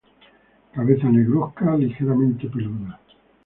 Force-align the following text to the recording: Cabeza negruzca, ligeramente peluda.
Cabeza 0.73 1.05
negruzca, 1.11 1.67
ligeramente 1.81 2.43
peluda. 2.53 2.93